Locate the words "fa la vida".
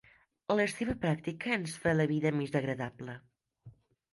1.83-2.33